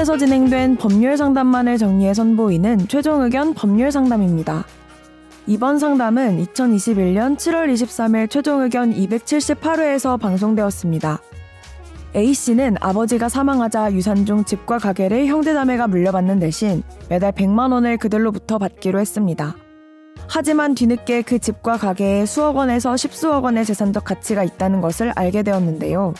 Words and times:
수원에서 0.00 0.16
진행된 0.16 0.76
법률 0.76 1.16
상담만을 1.16 1.76
정리해 1.76 2.14
선보이는 2.14 2.88
최종 2.88 3.22
의견 3.22 3.52
법률 3.52 3.92
상담입니다. 3.92 4.64
이번 5.46 5.78
상담은 5.78 6.42
2021년 6.44 7.36
7월 7.36 7.70
23일 7.72 8.30
최종 8.30 8.62
의견 8.62 8.94
278회에서 8.94 10.18
방송되었습니다. 10.18 11.18
A씨는 12.16 12.76
아버지가 12.80 13.28
사망하자 13.28 13.92
유산 13.92 14.24
중 14.24 14.44
집과 14.44 14.78
가게를 14.78 15.26
형제자매가 15.26 15.88
물려받는 15.88 16.38
대신 16.38 16.82
매달 17.08 17.32
100만 17.32 17.72
원을 17.72 17.98
그들로부터 17.98 18.58
받기로 18.58 19.00
했습니다. 19.00 19.54
하지만 20.28 20.74
뒤늦게 20.74 21.22
그 21.22 21.38
집과 21.38 21.76
가게에 21.76 22.24
수억 22.24 22.56
원에서 22.56 22.96
십수억 22.96 23.44
원의 23.44 23.64
재산적 23.66 24.04
가치가 24.04 24.44
있다는 24.44 24.80
것을 24.80 25.12
알게 25.14 25.42
되었는데요. 25.42 26.14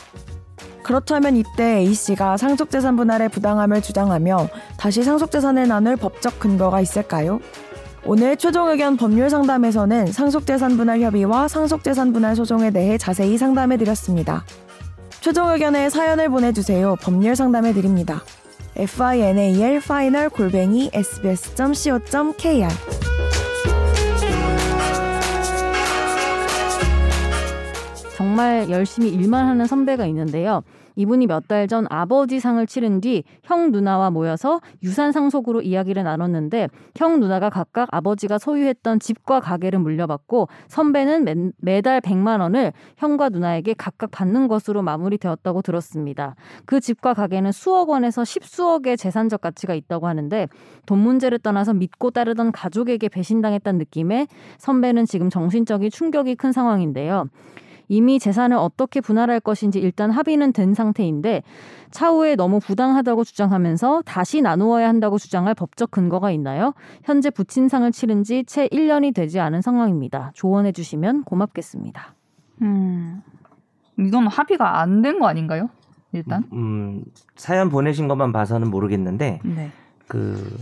그렇다면 0.83 1.37
이때 1.37 1.79
A씨가 1.79 2.37
상속재산 2.37 2.97
분할의 2.97 3.29
부당함을 3.29 3.83
주장하며 3.83 4.49
다시 4.77 5.03
상속재산을 5.03 5.69
나눌 5.69 5.97
법적 5.97 6.41
근거가 6.41 6.81
있을까요? 6.81 7.41
오늘 8.05 8.37
최종 8.37 8.69
의견 8.69 8.97
법률 8.97 9.29
상담에서는 9.29 10.07
상속재산 10.07 10.77
분할 10.77 11.01
협의와 11.01 11.49
상속재산 11.49 12.13
분할 12.13 12.35
소송에 12.35 12.71
대해 12.71 12.97
자세히 12.97 13.37
상담해 13.37 13.77
드렸습니다. 13.77 14.45
최종 15.21 15.51
의견에 15.51 15.91
사연을 15.91 16.31
보내주세요. 16.31 16.97
법률 17.03 17.37
상담해 17.37 17.75
드립니다. 17.75 18.23
final 18.77 19.77
final 19.77 20.31
골뱅이 20.31 20.91
sbs.co.kr 20.95 23.00
정말 28.31 28.71
열심히 28.71 29.09
일만 29.09 29.49
하는 29.49 29.67
선배가 29.67 30.07
있는데요. 30.07 30.63
이분이 30.95 31.27
몇 31.27 31.49
달 31.49 31.67
전 31.67 31.87
아버지 31.91 32.39
상을 32.39 32.65
치른 32.65 33.01
뒤 33.01 33.25
형 33.43 33.73
누나와 33.73 34.11
모여서 34.11 34.61
유산 34.85 35.11
상속으로 35.11 35.63
이야기를 35.63 36.05
나눴는데 36.05 36.69
형 36.95 37.19
누나가 37.19 37.51
각각 37.51 37.89
아버지가 37.91 38.39
소유했던 38.39 39.01
집과 39.01 39.41
가게를 39.41 39.81
물려받고 39.81 40.47
선배는 40.69 41.25
매, 41.25 41.35
매달 41.59 42.01
100만 42.01 42.41
원을 42.41 42.73
형과 42.97 43.31
누나에게 43.31 43.75
각각 43.77 44.13
받는 44.13 44.47
것으로 44.47 44.83
마무리되었다고 44.83 45.63
들었습니다. 45.63 46.37
그 46.67 46.79
집과 46.79 47.15
가게는 47.15 47.51
수억 47.51 47.89
원에서 47.89 48.25
십수억의 48.25 48.97
재산적 48.97 49.41
가치가 49.41 49.75
있다고 49.75 50.07
하는데 50.07 50.47
돈 50.87 51.01
문제를 51.01 51.41
떠나서 51.41 51.75
믿고 51.75 52.13
따르던 52.13 52.53
가족에게 52.53 53.09
배신당했다는 53.09 53.79
느낌에 53.79 54.29
선배는 54.59 55.07
지금 55.07 55.31
정신적인 55.31 55.91
충격이 55.91 56.37
큰 56.37 56.53
상황인데요. 56.53 57.27
이미 57.91 58.21
재산을 58.21 58.57
어떻게 58.57 59.01
분할할 59.01 59.41
것인지 59.41 59.81
일단 59.81 60.13
합의는 60.13 60.53
된 60.53 60.75
상태인데 60.75 61.43
차후에 61.91 62.37
너무 62.37 62.61
부당하다고 62.61 63.25
주장하면서 63.25 64.03
다시 64.07 64.41
나누어야 64.43 64.89
한다고 64.89 65.19
주장할 65.19 65.57
법적 65.57 65.91
근거가 65.91 66.31
있나요? 66.31 66.73
현재 67.03 67.31
부친상을 67.31 67.91
치른 67.91 68.23
지 68.23 68.45
채 68.47 68.69
1년이 68.69 69.13
되지 69.13 69.41
않은 69.41 69.61
상황입니다. 69.61 70.31
조언해 70.35 70.71
주시면 70.71 71.25
고맙겠습니다. 71.25 72.15
음. 72.63 73.23
이건 73.99 74.29
합의가 74.29 74.81
안 74.81 75.03
된 75.03 75.19
거 75.19 75.27
아닌가요? 75.27 75.69
일단. 76.13 76.45
음, 76.53 77.03
사연 77.35 77.71
보내신 77.71 78.07
것만 78.07 78.33
봐서는 78.33 78.71
모르겠는데 78.71 79.41
네. 79.45 79.71
그 80.07 80.57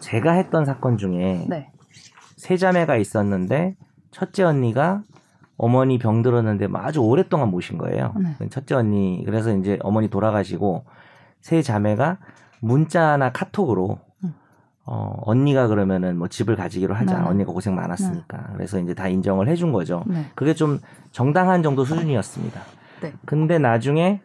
제가 0.00 0.32
했던 0.32 0.64
사건 0.64 0.96
중에 0.96 1.44
네. 1.48 1.70
세 2.36 2.56
자매가 2.56 2.96
있었는데 2.96 3.76
첫째 4.10 4.44
언니가 4.44 5.02
어머니 5.56 5.98
병 5.98 6.22
들었는데 6.22 6.66
뭐 6.66 6.80
아주 6.80 7.00
오랫동안 7.00 7.50
모신 7.50 7.78
거예요. 7.78 8.14
네. 8.16 8.48
첫째 8.48 8.74
언니 8.74 9.22
그래서 9.24 9.54
이제 9.56 9.78
어머니 9.82 10.08
돌아가시고 10.08 10.84
세 11.40 11.62
자매가 11.62 12.18
문자나 12.60 13.32
카톡으로 13.32 13.98
음. 14.24 14.34
어 14.84 15.16
언니가 15.22 15.68
그러면은 15.68 16.18
뭐 16.18 16.28
집을 16.28 16.56
가지기로 16.56 16.94
하자. 16.94 17.20
네. 17.20 17.28
언니가 17.28 17.52
고생 17.52 17.74
많았으니까. 17.74 18.50
그래서 18.54 18.78
이제 18.78 18.94
다 18.94 19.08
인정을 19.08 19.48
해준 19.48 19.72
거죠. 19.72 20.02
네. 20.06 20.26
그게 20.34 20.54
좀 20.54 20.80
정당한 21.12 21.62
정도 21.62 21.84
수준이었습니다. 21.84 22.60
네. 23.02 23.12
근데 23.24 23.58
나중에 23.58 24.20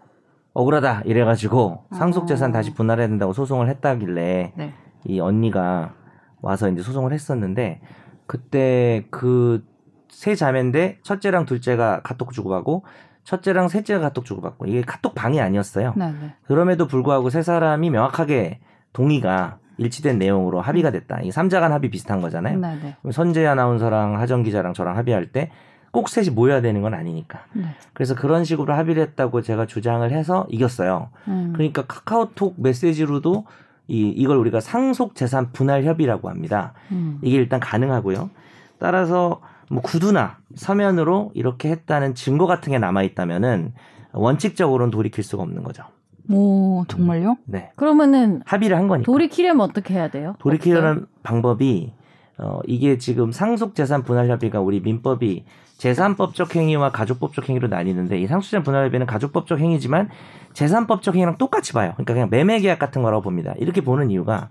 억울하다 0.54 1.02
이래가지고 1.06 1.86
상속재산 1.92 2.50
어. 2.50 2.54
다시 2.54 2.74
분할해야 2.74 3.08
된다고 3.08 3.34
소송을 3.34 3.70
했다길래 3.70 4.54
네. 4.56 4.74
이 5.06 5.20
언니가 5.20 5.94
와서 6.42 6.70
이제 6.70 6.82
소송을 6.82 7.14
했었는데 7.14 7.82
그때 8.26 9.06
그 9.12 9.64
세 10.10 10.36
자매인데 10.36 11.00
첫째랑 11.04 11.46
둘째가 11.46 12.02
카톡 12.04 12.34
주고받고 12.34 12.84
첫째랑 13.24 13.68
셋째가 13.68 14.00
카톡 14.00 14.26
주고받고 14.26 14.66
이게 14.66 14.82
카톡 14.82 15.14
방이 15.16 15.40
아니었어요. 15.40 15.94
네. 15.96 16.12
네. 16.12 16.34
그럼에도 16.46 16.88
불구하고 16.88 17.30
세 17.30 17.42
사람이 17.42 17.90
명확하게 17.90 18.60
동의가 18.92 19.58
일치된 19.78 20.18
내용으로 20.18 20.60
합의가 20.60 20.92
됐다. 20.92 21.22
이게 21.22 21.32
삼자간 21.32 21.72
합의 21.72 21.90
비슷한 21.90 22.22
거잖아요. 22.22 22.58
네. 22.58 22.76
네. 22.82 22.96
그럼 23.02 23.12
선재 23.12 23.46
아나운서랑 23.46 24.20
하정 24.20 24.44
기자랑 24.44 24.74
저랑 24.74 24.98
합의할 24.98 25.28
때 25.32 25.52
꼭 25.92 26.10
셋이 26.10 26.30
모여야 26.30 26.62
되는 26.62 26.82
건 26.82 26.94
아니니까. 26.94 27.40
네. 27.54 27.64
그래서 27.94 28.16
그런 28.16 28.44
식으로 28.44 28.74
합의를 28.74 29.02
했다고 29.04 29.42
제가 29.42 29.66
주장을 29.66 30.10
해서 30.12 30.46
이겼어요. 30.50 31.10
음. 31.28 31.54
그러니까 31.54 31.84
카카오톡 31.84 32.56
메시지로도 32.62 33.46
이 33.88 34.10
이걸 34.10 34.38
우리가 34.38 34.60
상속 34.60 35.16
재산 35.16 35.52
분할 35.52 35.84
협의라고 35.84 36.30
합니다. 36.30 36.74
음. 36.92 37.20
이게 37.24 37.38
일단 37.38 37.60
가능하고요. 37.60 38.30
따라서 38.78 39.42
뭐 39.70 39.82
구두나 39.82 40.38
서면으로 40.56 41.32
이렇게 41.36 41.70
했다는 41.70 42.16
증거 42.16 42.46
같은 42.48 42.72
게 42.72 42.80
남아 42.80 43.04
있다면은 43.04 43.74
원칙적으로는 44.14 44.92
돌이킬 44.92 45.24
수가 45.24 45.44
없는 45.44 45.64
거죠. 45.64 45.84
오, 46.32 46.86
정말요? 46.88 47.38
네. 47.46 47.72
그러면은 47.76 48.42
합의를 48.46 48.78
한 48.78 48.88
거니까. 48.88 49.06
돌이키려면 49.06 49.62
어떻게 49.62 49.94
해야 49.96 50.10
돼요? 50.10 50.36
돌이키려는 50.40 51.06
방법이 51.24 51.94
어 52.38 52.60
이게 52.66 52.98
지금 52.98 53.32
상속 53.32 53.76
재산 53.76 54.04
분할 54.04 54.30
협의가 54.30 54.62
우리 54.62 54.80
민법이 54.80 55.46
재산법적 55.78 56.56
행위와 56.56 56.92
가족법적 56.92 57.50
행위로 57.50 57.68
나뉘는데 57.68 58.20
이 58.20 58.28
상속재산 58.28 58.64
분할 58.64 58.86
협의는 58.86 59.06
가족법적 59.08 59.60
행위지만 59.60 60.10
재산법적 60.54 61.16
행위랑 61.16 61.38
똑같이 61.38 61.74
봐요. 61.74 61.94
그러니까 61.96 62.14
그냥 62.14 62.30
매매 62.30 62.60
계약 62.60 62.80
같은 62.80 63.02
거라고 63.02 63.22
봅니다. 63.22 63.54
이렇게 63.58 63.82
보는 63.82 64.12
이유가 64.12 64.50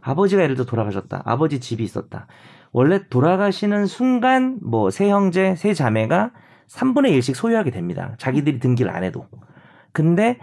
아버지가 0.00 0.42
예를 0.42 0.56
들어 0.56 0.66
돌아가셨다. 0.66 1.22
아버지 1.24 1.60
집이 1.60 1.82
있었다. 1.82 2.26
원래 2.72 3.06
돌아가시는 3.08 3.86
순간 3.86 4.58
뭐 4.62 4.90
세 4.90 5.08
형제, 5.10 5.54
세 5.56 5.74
자매가 5.74 6.30
3분의 6.68 7.18
1씩 7.18 7.34
소유하게 7.34 7.70
됩니다. 7.70 8.14
자기들이 8.18 8.60
등기를 8.60 8.94
안 8.94 9.02
해도. 9.02 9.26
근데 9.92 10.38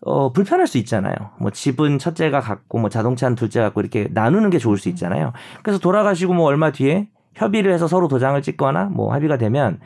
어, 0.00 0.32
불편할 0.32 0.66
수 0.66 0.78
있잖아요. 0.78 1.14
뭐 1.38 1.50
집은 1.50 1.98
첫째가 1.98 2.40
갖고 2.40 2.78
뭐 2.78 2.88
자동차는 2.88 3.34
둘째가 3.36 3.66
갖고 3.66 3.82
이렇게 3.82 4.08
나누는 4.10 4.48
게 4.48 4.58
좋을 4.58 4.78
수 4.78 4.88
있잖아요. 4.88 5.32
그래서 5.62 5.78
돌아가시고 5.78 6.32
뭐 6.32 6.46
얼마 6.46 6.72
뒤에 6.72 7.08
협의를 7.34 7.72
해서 7.72 7.86
서로 7.86 8.08
도장을 8.08 8.40
찍거나 8.40 8.86
뭐 8.86 9.12
합의가 9.12 9.36
되면 9.36 9.78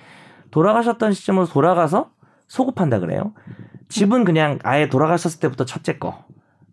돌아가셨던 0.53 1.13
시점으로 1.13 1.47
돌아가서 1.47 2.11
소급한다 2.47 3.01
그래요. 3.01 3.33
집은 3.89 4.25
그냥 4.25 4.59
아예 4.63 4.89
돌아가셨을 4.89 5.41
때부터 5.41 5.65
첫째 5.65 5.99
거, 5.99 6.25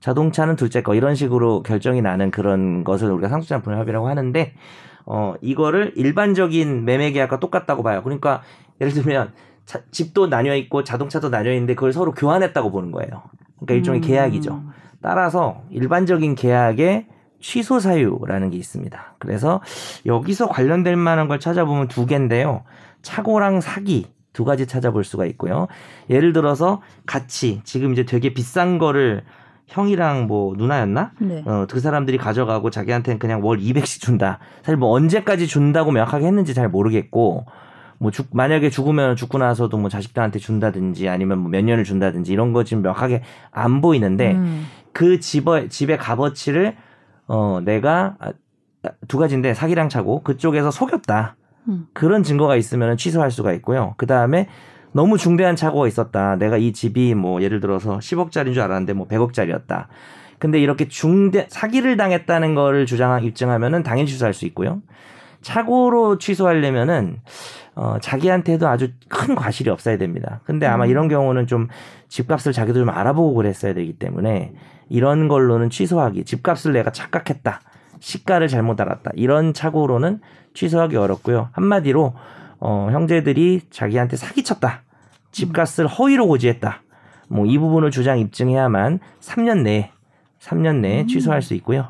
자동차는 0.01 0.55
둘째 0.57 0.81
거 0.81 0.95
이런 0.95 1.15
식으로 1.15 1.63
결정이 1.63 2.01
나는 2.01 2.31
그런 2.31 2.83
것을 2.83 3.09
우리가 3.11 3.29
상속재산 3.29 3.61
분할 3.61 3.79
협의라고 3.81 4.07
하는데 4.09 4.53
어 5.05 5.35
이거를 5.41 5.93
일반적인 5.95 6.83
매매 6.85 7.11
계약과 7.11 7.39
똑같다고 7.39 7.83
봐요. 7.83 8.01
그러니까 8.03 8.41
예를 8.81 8.91
들면 8.93 9.31
자- 9.65 9.81
집도 9.91 10.27
나뉘어 10.27 10.55
있고 10.55 10.83
자동차도 10.83 11.29
나뉘어 11.29 11.53
있는데 11.53 11.75
그걸 11.75 11.93
서로 11.93 12.11
교환했다고 12.11 12.71
보는 12.71 12.91
거예요. 12.91 13.23
그러니까 13.57 13.75
일종의 13.75 14.01
음. 14.01 14.07
계약이죠. 14.07 14.63
따라서 15.01 15.61
일반적인 15.69 16.35
계약에 16.35 17.07
취소 17.39 17.79
사유라는 17.79 18.51
게 18.51 18.57
있습니다. 18.57 19.15
그래서 19.19 19.61
여기서 20.05 20.47
관련될 20.47 20.95
만한 20.95 21.27
걸 21.27 21.39
찾아보면 21.39 21.87
두 21.87 22.05
개인데요. 22.05 22.63
착오랑 23.01 23.61
사기 23.61 24.07
두 24.33 24.45
가지 24.45 24.67
찾아볼 24.67 25.03
수가 25.03 25.25
있고요. 25.27 25.67
예를 26.09 26.33
들어서 26.33 26.81
같이 27.05 27.61
지금 27.63 27.93
이제 27.93 28.05
되게 28.05 28.33
비싼 28.33 28.77
거를 28.77 29.23
형이랑 29.71 30.27
뭐 30.27 30.53
누나였나? 30.57 31.11
네. 31.19 31.43
어, 31.45 31.65
그 31.69 31.79
사람들이 31.79 32.17
가져가고 32.17 32.69
자기한테는 32.69 33.19
그냥 33.19 33.43
월 33.43 33.57
200씩 33.57 34.01
준다. 34.01 34.39
사실 34.61 34.75
뭐 34.77 34.89
언제까지 34.91 35.47
준다고 35.47 35.91
명확하게 35.91 36.25
했는지 36.27 36.53
잘 36.53 36.67
모르겠고, 36.69 37.45
뭐 37.97 38.11
죽, 38.11 38.27
만약에 38.33 38.69
죽으면 38.69 39.15
죽고 39.15 39.37
나서도 39.37 39.77
뭐 39.77 39.89
자식들한테 39.89 40.39
준다든지 40.39 41.07
아니면 41.07 41.37
뭐 41.39 41.49
몇 41.49 41.63
년을 41.63 41.83
준다든지 41.83 42.33
이런 42.33 42.51
거 42.51 42.63
지금 42.63 42.83
명확하게 42.83 43.21
안 43.51 43.79
보이는데 43.79 44.33
음. 44.33 44.65
그 44.91 45.19
집의, 45.19 45.69
집의 45.69 45.97
값어치를 45.97 46.75
어, 47.27 47.61
내가 47.63 48.15
아, 48.19 48.31
두 49.07 49.17
가지인데 49.17 49.53
사기랑 49.53 49.87
차고 49.87 50.23
그쪽에서 50.23 50.71
속였다. 50.71 51.35
음. 51.69 51.87
그런 51.93 52.23
증거가 52.23 52.55
있으면 52.55 52.97
취소할 52.97 53.31
수가 53.31 53.53
있고요. 53.53 53.93
그 53.97 54.05
다음에 54.07 54.47
너무 54.93 55.17
중대한 55.17 55.55
착오가 55.55 55.87
있었다. 55.87 56.35
내가 56.35 56.57
이 56.57 56.73
집이 56.73 57.15
뭐 57.15 57.41
예를 57.41 57.59
들어서 57.59 57.99
10억짜리인 57.99 58.53
줄 58.53 58.61
알았는데 58.61 58.93
뭐 58.93 59.07
100억짜리였다. 59.07 59.87
근데 60.39 60.59
이렇게 60.59 60.87
중대 60.87 61.45
사기를 61.49 61.97
당했다는 61.97 62.55
거를 62.55 62.85
주장 62.85 63.23
입증하면은 63.23 63.83
당연히 63.83 64.07
취소할 64.09 64.33
수 64.33 64.45
있고요. 64.47 64.81
착오로 65.41 66.17
취소하려면은 66.17 67.19
어, 67.75 67.97
자기한테도 68.01 68.67
아주 68.67 68.89
큰 69.07 69.35
과실이 69.35 69.69
없어야 69.69 69.97
됩니다. 69.97 70.41
근데 70.43 70.65
아마 70.65 70.85
음. 70.85 70.89
이런 70.89 71.07
경우는 71.07 71.47
좀 71.47 71.67
집값을 72.09 72.51
자기도 72.51 72.79
좀 72.79 72.89
알아보고 72.89 73.33
그랬어야 73.35 73.73
되기 73.73 73.93
때문에 73.93 74.53
이런 74.89 75.27
걸로는 75.27 75.69
취소하기. 75.69 76.25
집값을 76.25 76.73
내가 76.73 76.91
착각했다. 76.91 77.61
시가를 77.99 78.47
잘못 78.47 78.81
알았다. 78.81 79.11
이런 79.15 79.53
착오로는 79.53 80.19
취소하기 80.53 80.97
어렵고요. 80.97 81.49
한마디로 81.53 82.13
어, 82.61 82.89
형제들이 82.91 83.61
자기한테 83.69 84.15
사기쳤다. 84.15 84.83
집값을 85.31 85.87
허위로 85.87 86.27
고지했다. 86.27 86.81
뭐 87.27 87.45
이 87.45 87.57
부분을 87.57 87.91
주장 87.91 88.19
입증해야만 88.19 88.99
3년 89.21 89.63
내에 89.63 89.91
3년 90.39 90.77
내에 90.81 91.01
음. 91.01 91.07
취소할 91.07 91.41
수 91.41 91.53
있고요. 91.55 91.89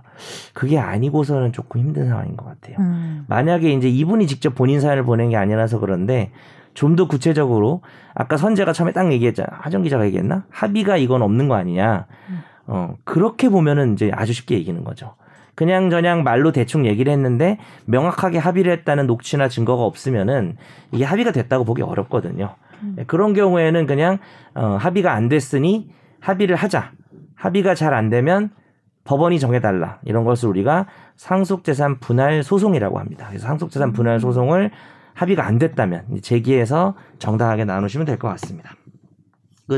그게 0.53 0.77
아니고서는 0.77 1.51
조금 1.53 1.81
힘든 1.81 2.07
상황인 2.09 2.35
것 2.38 2.45
같아요. 2.45 2.77
음. 2.79 3.25
만약에 3.27 3.71
이제 3.71 3.88
이분이 3.89 4.27
직접 4.27 4.56
본인 4.56 4.79
사연을 4.81 5.03
보낸 5.03 5.29
게 5.29 5.38
아니라서 5.38 5.79
그런데 5.79 6.31
좀 6.73 6.95
더 6.95 7.07
구체적으로 7.07 7.81
아까 8.13 8.38
선재가 8.38 8.71
처음에 8.73 8.91
딱 8.94 9.12
얘기했잖아. 9.12 9.50
하정 9.62 9.81
기자가 9.83 10.06
얘기했나? 10.06 10.45
합의가 10.50 10.97
이건 10.97 11.21
없는 11.21 11.47
거 11.50 11.56
아니냐. 11.56 12.06
어, 12.68 12.95
그렇게 13.03 13.50
보면은 13.50 13.94
이제 13.94 14.09
아주 14.13 14.31
쉽게 14.31 14.56
얘기는 14.56 14.81
거죠. 14.83 15.15
그냥 15.61 15.91
저냥 15.91 16.23
말로 16.23 16.51
대충 16.51 16.87
얘기를 16.87 17.13
했는데 17.13 17.59
명확하게 17.85 18.39
합의를 18.39 18.71
했다는 18.79 19.05
녹취나 19.05 19.47
증거가 19.47 19.83
없으면은 19.83 20.57
이게 20.91 21.03
합의가 21.05 21.31
됐다고 21.31 21.65
보기 21.65 21.83
어렵거든요. 21.83 22.55
예, 22.97 23.03
그런 23.03 23.35
경우에는 23.35 23.85
그냥 23.85 24.17
어, 24.55 24.77
합의가 24.79 25.13
안 25.13 25.29
됐으니 25.29 25.91
합의를 26.19 26.55
하자. 26.55 26.93
합의가 27.35 27.75
잘 27.75 27.93
안 27.93 28.09
되면 28.09 28.49
법원이 29.03 29.39
정해달라. 29.39 29.99
이런 30.03 30.23
것을 30.23 30.49
우리가 30.49 30.87
상속재산 31.15 31.99
분할 31.99 32.41
소송이라고 32.41 32.97
합니다. 32.97 33.27
그래서 33.29 33.45
상속재산 33.45 33.93
분할 33.93 34.19
소송을 34.19 34.71
합의가 35.13 35.45
안 35.45 35.59
됐다면 35.59 36.21
제기해서 36.23 36.95
정당하게 37.19 37.65
나누시면 37.65 38.07
될 38.07 38.17
것 38.17 38.29
같습니다. 38.29 38.71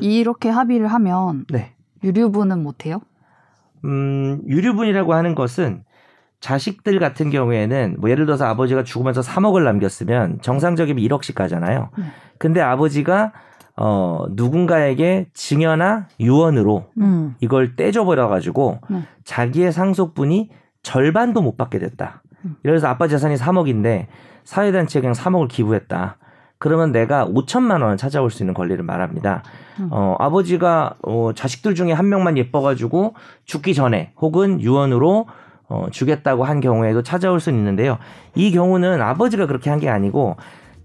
이렇게 0.01 0.47
합의를 0.47 0.87
하면 0.87 1.43
네. 1.51 1.73
유류분은 2.05 2.63
못해요? 2.63 3.01
음, 3.85 4.41
유류분이라고 4.47 5.13
하는 5.13 5.35
것은 5.35 5.83
자식들 6.39 6.99
같은 6.99 7.29
경우에는 7.29 7.97
뭐 7.99 8.09
예를 8.09 8.25
들어서 8.25 8.45
아버지가 8.45 8.83
죽으면서 8.83 9.21
3억을 9.21 9.63
남겼으면 9.63 10.39
정상적이면 10.41 11.01
1억씩 11.03 11.35
가잖아요. 11.35 11.89
네. 11.97 12.03
근데 12.37 12.59
아버지가 12.59 13.31
어 13.77 14.25
누군가에게 14.31 15.27
증여나 15.33 16.07
유언으로 16.19 16.89
음. 16.99 17.35
이걸 17.39 17.75
떼줘버려 17.75 18.27
가지고 18.27 18.79
네. 18.89 19.03
자기의 19.23 19.71
상속분이 19.71 20.49
절반도 20.83 21.41
못 21.41 21.55
받게 21.55 21.79
됐다. 21.79 22.21
음. 22.43 22.57
예를 22.65 22.77
들어서 22.77 22.87
아빠 22.87 23.07
재산이 23.07 23.35
3억인데 23.35 24.07
사회단체에 24.43 25.01
그냥 25.01 25.13
3억을 25.13 25.47
기부했다. 25.47 26.17
그러면 26.63 26.93
내가 26.93 27.25
5천만 27.27 27.81
원을 27.81 27.97
찾아올 27.97 28.31
수 28.31 28.41
있는 28.41 28.53
권리를 28.53 28.81
말합니다. 28.85 29.43
음. 29.81 29.89
어, 29.91 30.15
아버지가 30.17 30.93
어, 31.01 31.31
자식들 31.35 31.75
중에 31.75 31.91
한 31.91 32.07
명만 32.07 32.37
예뻐가지고 32.37 33.15
죽기 33.43 33.73
전에 33.73 34.13
혹은 34.21 34.61
유언으로 34.61 35.27
어, 35.67 35.87
주겠다고 35.91 36.45
한 36.45 36.61
경우에도 36.61 37.03
찾아올 37.03 37.41
수는 37.41 37.59
있는데요. 37.59 37.97
이 38.33 38.49
경우는 38.51 39.01
아버지가 39.01 39.45
그렇게 39.45 39.69
한 39.69 39.79
게 39.81 39.89
아니고 39.89 40.37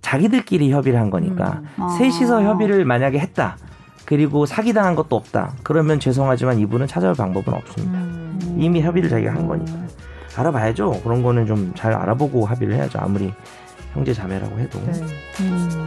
자기들끼리 0.02 0.72
협의를 0.72 0.98
한 0.98 1.10
거니까 1.10 1.60
음. 1.78 1.82
아. 1.84 1.88
셋이서 1.90 2.42
협의를 2.42 2.84
만약에 2.84 3.20
했다. 3.20 3.56
그리고 4.04 4.46
사기당한 4.46 4.96
것도 4.96 5.14
없다. 5.14 5.52
그러면 5.62 6.00
죄송하지만 6.00 6.58
이분은 6.58 6.88
찾아올 6.88 7.14
방법은 7.14 7.54
없습니다. 7.54 7.98
음. 8.00 8.56
이미 8.58 8.82
협의를 8.82 9.08
자기가 9.08 9.32
한 9.32 9.46
거니까. 9.46 9.78
알아봐야죠. 10.36 11.02
그런 11.04 11.22
거는 11.22 11.46
좀 11.46 11.72
잘 11.76 11.92
알아보고 11.92 12.46
합의를 12.46 12.74
해야죠. 12.74 12.98
아무리 13.00 13.32
형제 13.98 14.14
자매라고 14.14 14.58
해도. 14.60 14.80
네. 14.86 14.92
음. 15.40 15.77